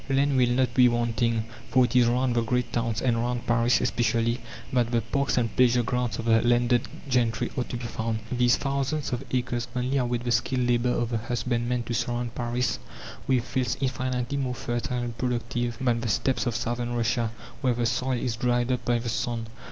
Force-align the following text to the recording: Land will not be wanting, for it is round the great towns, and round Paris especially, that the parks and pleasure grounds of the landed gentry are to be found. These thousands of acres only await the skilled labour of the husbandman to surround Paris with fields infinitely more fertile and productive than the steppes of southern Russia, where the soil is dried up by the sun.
Land 0.09 0.35
will 0.35 0.49
not 0.49 0.73
be 0.73 0.89
wanting, 0.89 1.45
for 1.69 1.85
it 1.85 1.95
is 1.95 2.07
round 2.07 2.33
the 2.35 2.41
great 2.41 2.73
towns, 2.73 3.03
and 3.03 3.15
round 3.17 3.45
Paris 3.45 3.81
especially, 3.81 4.39
that 4.73 4.89
the 4.89 5.01
parks 5.01 5.37
and 5.37 5.55
pleasure 5.55 5.83
grounds 5.83 6.17
of 6.17 6.25
the 6.25 6.41
landed 6.41 6.87
gentry 7.07 7.51
are 7.55 7.65
to 7.65 7.77
be 7.77 7.85
found. 7.85 8.17
These 8.31 8.57
thousands 8.57 9.13
of 9.13 9.23
acres 9.29 9.67
only 9.75 9.97
await 9.97 10.23
the 10.23 10.31
skilled 10.31 10.67
labour 10.67 10.89
of 10.89 11.11
the 11.11 11.19
husbandman 11.19 11.83
to 11.83 11.93
surround 11.93 12.33
Paris 12.33 12.79
with 13.27 13.43
fields 13.45 13.77
infinitely 13.79 14.37
more 14.39 14.55
fertile 14.55 14.97
and 15.03 15.15
productive 15.15 15.77
than 15.79 16.01
the 16.01 16.09
steppes 16.09 16.47
of 16.47 16.55
southern 16.55 16.95
Russia, 16.95 17.29
where 17.61 17.75
the 17.75 17.85
soil 17.85 18.17
is 18.17 18.35
dried 18.35 18.71
up 18.71 18.83
by 18.83 18.97
the 18.97 19.07
sun. 19.07 19.45